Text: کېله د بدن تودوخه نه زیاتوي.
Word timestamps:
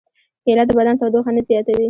کېله 0.43 0.63
د 0.67 0.71
بدن 0.77 0.95
تودوخه 0.99 1.31
نه 1.35 1.41
زیاتوي. 1.47 1.79